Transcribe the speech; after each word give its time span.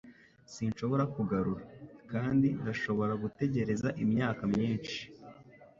Sinshobora 0.53 1.03
kugarura, 1.15 1.63
Kandi 2.11 2.47
ndashobora 2.61 3.13
gutegereza 3.23 3.87
imyaka 4.03 4.43
myinshi 4.53 4.99